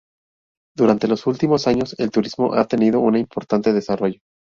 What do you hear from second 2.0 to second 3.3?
turismo ha tenido un